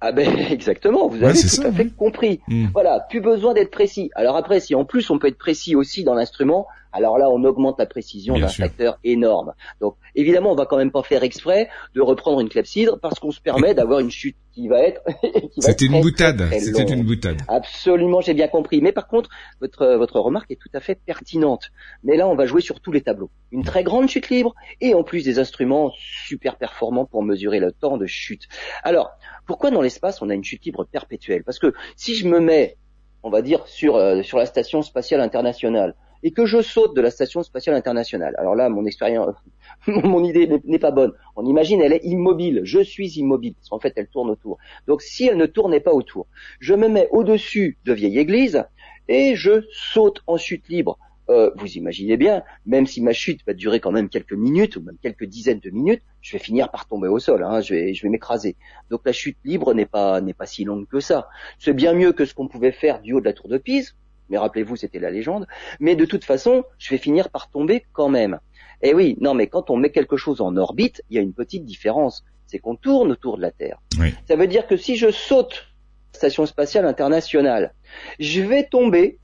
[0.05, 2.41] Ah ben exactement, vous avez tout à fait compris.
[2.49, 2.67] Hmm.
[2.73, 4.11] Voilà, plus besoin d'être précis.
[4.17, 7.45] Alors après, si en plus on peut être précis aussi dans l'instrument, alors là on
[7.45, 9.53] augmente la précision d'un facteur énorme.
[9.81, 13.31] Donc évidemment, on va quand même pas faire exprès de reprendre une clepsydre parce qu'on
[13.31, 15.03] se permet d'avoir une chute qui va être.
[15.59, 16.49] C'était une boutade.
[16.59, 17.43] C'était une boutade.
[17.49, 18.81] Absolument, j'ai bien compris.
[18.81, 21.71] Mais par contre, votre votre remarque est tout à fait pertinente.
[22.05, 23.31] Mais là, on va jouer sur tous les tableaux.
[23.51, 27.73] Une très grande chute libre et en plus des instruments super performants pour mesurer le
[27.73, 28.49] temps de chute.
[28.83, 29.11] Alors,
[29.47, 31.45] pourquoi dans l'espace on a une chute libre perpétuelle?
[31.45, 32.77] Parce que si je me mets,
[33.23, 37.01] on va dire sur euh, sur la station spatiale internationale et que je saute de
[37.01, 38.35] la station spatiale internationale.
[38.39, 39.35] Alors là, mon expérience,
[39.87, 41.13] mon idée n'est pas bonne.
[41.37, 42.61] On imagine, elle est immobile.
[42.65, 43.55] Je suis immobile.
[43.55, 44.59] Parce qu'en fait, elle tourne autour.
[44.87, 46.27] Donc, si elle ne tournait pas autour,
[46.61, 48.65] je me mets au-dessus de vieille église
[49.09, 50.99] et je saute en chute libre.
[51.29, 54.83] Euh, vous imaginez bien, même si ma chute va durer quand même quelques minutes ou
[54.83, 57.45] même quelques dizaines de minutes, je vais finir par tomber au sol.
[57.45, 58.57] Hein, je vais, je vais m'écraser.
[58.91, 61.29] Donc la chute libre n'est pas n'est pas si longue que ça.
[61.59, 63.95] C'est bien mieux que ce qu'on pouvait faire du haut de la tour de Pise
[64.33, 65.47] mais rappelez-vous, c'était la légende.
[65.79, 68.41] Mais de toute façon, je vais finir par tomber quand même.
[68.81, 71.35] Eh oui, non, mais quand on met quelque chose en orbite, il y a une
[71.35, 72.25] petite différence.
[72.47, 73.79] C'est qu'on tourne autour de la Terre.
[74.27, 75.67] Ça veut dire que si je saute
[76.15, 77.75] la station spatiale internationale,
[78.19, 79.19] je vais tomber,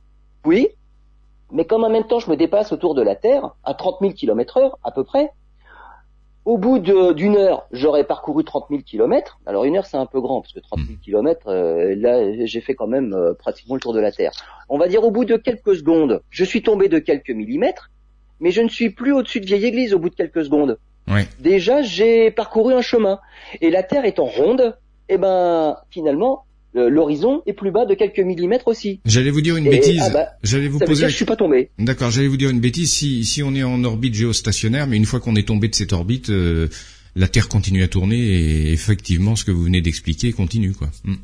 [0.44, 0.68] oui,
[1.51, 4.12] mais comme en même temps je me dépasse autour de la Terre, à 30 000
[4.12, 5.31] km heure à peu près,
[6.49, 9.39] au bout d'une heure, j'aurais parcouru 30 000 kilomètres.
[9.45, 12.63] Alors une heure, c'est un peu grand parce que 30 000 kilomètres, euh, là, j'ai
[12.63, 14.33] fait quand même euh, pratiquement le tour de la Terre.
[14.71, 17.91] On va dire au bout de quelques secondes, je suis tombé de quelques millimètres,
[18.41, 20.79] mais je ne suis plus au-dessus de vieille église au bout de quelques secondes.
[21.39, 23.21] Déjà, j'ai parcouru un chemin.
[23.61, 24.79] Et la Terre étant ronde,
[25.11, 29.01] eh ben, finalement, l'horizon est plus bas de quelques millimètres aussi.
[29.05, 30.03] J'allais vous dire une bêtise.
[30.05, 31.09] Ah bah, j'allais vous poser.
[31.09, 31.71] je suis pas tombé.
[31.79, 32.93] D'accord, j'allais vous dire une bêtise.
[32.93, 35.93] Si, si on est en orbite géostationnaire, mais une fois qu'on est tombé de cette
[35.93, 36.69] orbite, euh,
[37.17, 40.89] la Terre continue à tourner et effectivement, ce que vous venez d'expliquer continue, quoi.
[41.05, 41.17] Hmm.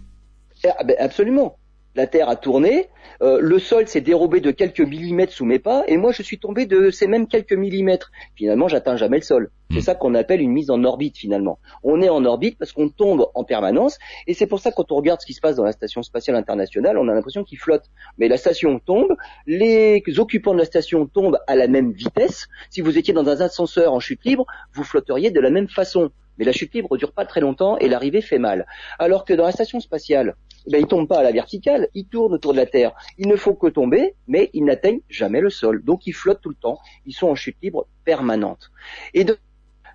[0.64, 1.58] Ah ben, absolument
[1.94, 2.88] la Terre a tourné,
[3.22, 6.38] euh, le sol s'est dérobé de quelques millimètres sous mes pas, et moi je suis
[6.38, 8.10] tombé de ces mêmes quelques millimètres.
[8.34, 9.50] Finalement, j'atteins jamais le sol.
[9.70, 9.82] C'est hmm.
[9.82, 11.58] ça qu'on appelle une mise en orbite finalement.
[11.82, 14.90] On est en orbite parce qu'on tombe en permanence, et c'est pour ça que quand
[14.92, 17.58] on regarde ce qui se passe dans la station spatiale internationale, on a l'impression qu'il
[17.58, 17.84] flotte.
[18.18, 19.14] Mais la station tombe,
[19.46, 22.48] les occupants de la station tombent à la même vitesse.
[22.70, 26.10] Si vous étiez dans un ascenseur en chute libre, vous flotteriez de la même façon.
[26.38, 28.66] Mais la chute libre dure pas très longtemps et l'arrivée fait mal.
[28.98, 30.34] Alors que dans la station spatiale,
[30.66, 32.94] ben, ils tombent pas à la verticale, ils tournent autour de la Terre.
[33.18, 35.82] Il ne faut que tomber, mais ils n'atteignent jamais le sol.
[35.84, 36.78] Donc ils flottent tout le temps.
[37.06, 38.70] Ils sont en chute libre permanente.
[39.12, 39.26] Et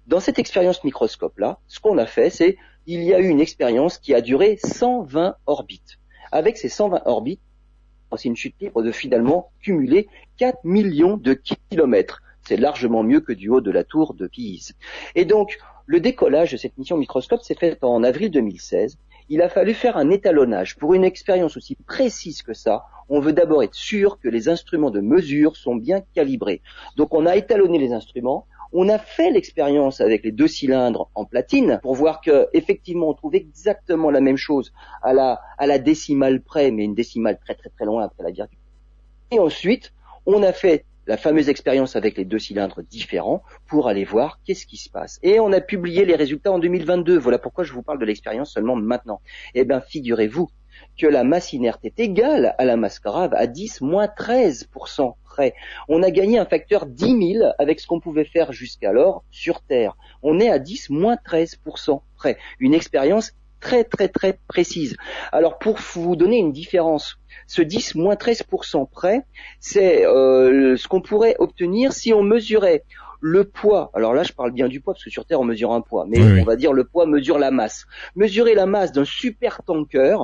[0.08, 3.97] dans cette expérience microscope-là, ce qu'on a fait, c'est il y a eu une expérience
[3.97, 5.99] qui a duré 120 orbites.
[6.32, 7.41] Avec ces 120 orbites,
[8.15, 12.21] c'est une chute libre de finalement cumuler 4 millions de kilomètres.
[12.47, 14.73] C'est largement mieux que du haut de la tour de Pise.
[15.13, 18.97] Et donc, le décollage de cette mission microscope s'est fait en avril 2016
[19.30, 20.76] il a fallu faire un étalonnage.
[20.76, 24.92] Pour une expérience aussi précise que ça, on veut d'abord être sûr que les instruments
[24.92, 26.62] de mesure sont bien calibrés.
[26.96, 31.26] Donc on a étalonné les instruments, on a fait l'expérience avec les deux cylindres en
[31.26, 35.80] platine pour voir que effectivement on trouve exactement la même chose à la, à la
[35.80, 38.60] décimale près, mais une décimale très très très loin après la virgule.
[39.32, 39.94] Et ensuite,
[40.26, 44.67] on a fait la fameuse expérience avec les deux cylindres différents pour aller voir qu'est-ce
[44.67, 45.17] qui se passe.
[45.24, 47.17] Et on a publié les résultats en 2022.
[47.17, 49.19] Voilà pourquoi je vous parle de l'expérience seulement maintenant.
[49.56, 50.52] Eh bien, figurez-vous
[51.00, 55.56] que la masse inerte est égale à la masse grave à 10 moins 13% près.
[55.88, 59.98] On a gagné un facteur 10 000 avec ce qu'on pouvait faire jusqu'alors sur Terre.
[60.22, 62.38] On est à 10 moins 13% près.
[62.60, 64.95] Une expérience très très très précise.
[65.32, 67.17] Alors pour vous donner une différence
[67.48, 69.26] ce 10 moins 13% près,
[69.60, 72.84] c'est euh, ce qu'on pourrait obtenir si on mesurait
[73.22, 73.91] le poids.
[73.93, 76.06] Alors là, je parle bien du poids parce que sur Terre on mesure un poids,
[76.08, 77.86] mais on va dire le poids mesure la masse.
[78.15, 80.17] Mesurer la masse d'un super tanker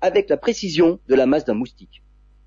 [0.00, 2.02] avec la précision de la masse d'un moustique.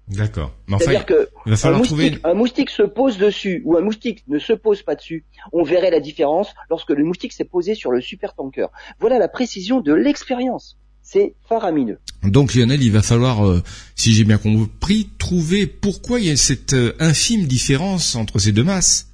[0.10, 0.52] D'accord.
[0.80, 4.82] C'est-à-dire que un, moustique, un moustique se pose dessus ou un moustique ne se pose
[4.82, 5.26] pas dessus.
[5.54, 8.68] On verrait la différence lorsque le moustique s'est posé sur le super tanker.
[9.00, 11.98] Voilà la précision de l'expérience c'est faramineux.
[12.24, 13.64] Donc Lionel, il va falloir, euh,
[13.96, 18.52] si j'ai bien compris, trouver pourquoi il y a cette euh, infime différence entre ces
[18.52, 19.09] deux masses.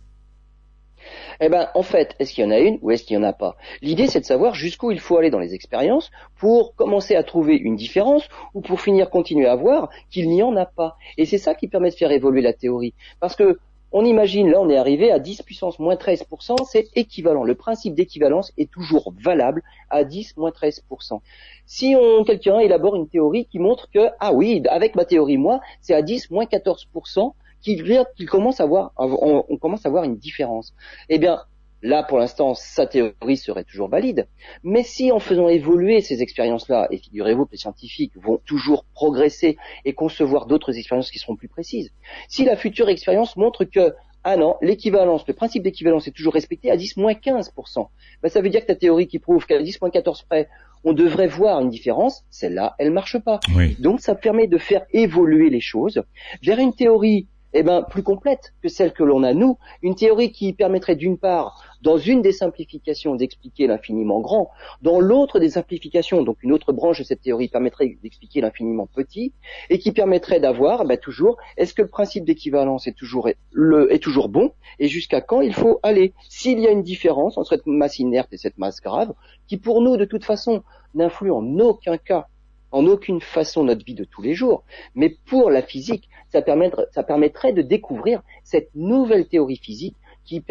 [1.42, 3.28] Eh ben, en fait, est-ce qu'il y en a une ou est-ce qu'il n'y en
[3.28, 3.56] a pas?
[3.82, 7.56] L'idée, c'est de savoir jusqu'où il faut aller dans les expériences pour commencer à trouver
[7.56, 10.98] une différence ou pour finir continuer à voir qu'il n'y en a pas.
[11.18, 12.94] Et c'est ça qui permet de faire évoluer la théorie.
[13.20, 13.60] Parce que
[13.92, 17.46] on imagine, là on est arrivé à 10 puissance moins 13%, c'est équivalent.
[17.46, 21.22] Le principe d'équivalence est toujours valable à 10 moins 13%.
[21.66, 25.62] Si on, quelqu'un élabore une théorie qui montre que, ah oui, avec ma théorie moi,
[25.80, 27.32] c'est à 10 moins 14%
[27.66, 30.74] qu'il qu'il commence à voir, on, commence à voir une différence.
[31.10, 31.40] Eh bien,
[31.82, 34.28] Là, pour l'instant, sa théorie serait toujours valide.
[34.64, 39.58] Mais si en faisant évoluer ces expériences-là, et figurez-vous que les scientifiques vont toujours progresser
[39.84, 41.92] et concevoir d'autres expériences qui seront plus précises,
[42.28, 43.94] si la future expérience montre que
[44.24, 47.88] ah non, l'équivalence, le principe d'équivalence est toujours respecté à 10 15%.
[48.24, 50.48] Ben, ça veut dire que ta théorie qui prouve qu'à 10 14 près,
[50.84, 53.40] on devrait voir une différence, celle-là, elle marche pas.
[53.78, 56.02] Donc ça permet de faire évoluer les choses
[56.42, 57.28] vers une théorie
[57.58, 61.18] eh ben, plus complète que celle que l'on a nous, une théorie qui permettrait d'une
[61.18, 64.50] part, dans une des simplifications, d'expliquer l'infiniment grand,
[64.82, 69.32] dans l'autre des simplifications, donc une autre branche de cette théorie permettrait d'expliquer l'infiniment petit,
[69.70, 74.28] et qui permettrait d'avoir ben, toujours, est-ce que le principe d'équivalence est toujours, est toujours
[74.28, 76.14] bon, et jusqu'à quand il faut aller?
[76.28, 79.14] S'il y a une différence entre cette masse inerte et cette masse grave,
[79.48, 80.62] qui pour nous, de toute façon,
[80.94, 82.28] n'influe en aucun cas
[82.72, 84.64] en aucune façon notre vie de tous les jours,
[84.96, 89.96] mais pour la physique, ça permettrait, de découvrir cette nouvelle théorie physique
[90.26, 90.44] qui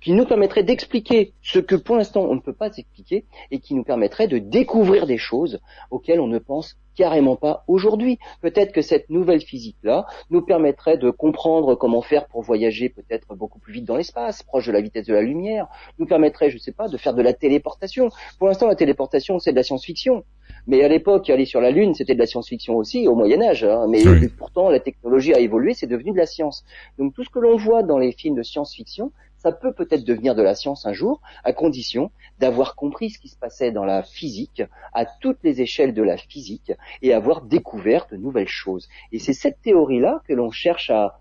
[0.00, 3.74] qui nous permettrait d'expliquer ce que pour l'instant on ne peut pas expliquer et qui
[3.74, 5.60] nous permettrait de découvrir des choses
[5.90, 8.18] auxquelles on ne pense carrément pas aujourd'hui.
[8.40, 13.58] Peut-être que cette nouvelle physique-là nous permettrait de comprendre comment faire pour voyager peut-être beaucoup
[13.58, 15.68] plus vite dans l'espace, proche de la vitesse de la lumière,
[15.98, 18.08] nous permettrait, je ne sais pas, de faire de la téléportation.
[18.38, 20.24] Pour l'instant, la téléportation, c'est de la science-fiction.
[20.66, 23.64] Mais à l'époque, aller sur la Lune, c'était de la science-fiction aussi, au Moyen Âge.
[23.64, 23.86] Hein.
[23.88, 24.02] Mais
[24.36, 26.64] pourtant, la technologie a évolué, c'est devenu de la science.
[26.98, 30.34] Donc tout ce que l'on voit dans les films de science-fiction, ça peut peut-être devenir
[30.34, 32.10] de la science un jour, à condition
[32.40, 34.62] d'avoir compris ce qui se passait dans la physique,
[34.92, 38.88] à toutes les échelles de la physique, et avoir découvert de nouvelles choses.
[39.12, 41.20] Et c'est cette théorie-là que l'on cherche à,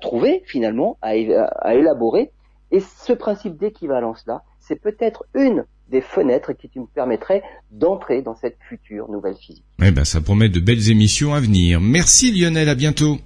[0.00, 2.30] trouver, finalement, à, à élaborer.
[2.70, 8.56] Et ce principe d'équivalence-là, c'est peut-être une des fenêtres qui nous permettraient d'entrer dans cette
[8.68, 9.64] future nouvelle physique.
[9.82, 11.80] Eh ben, ça promet de belles émissions à venir.
[11.80, 13.18] Merci Lionel, à bientôt.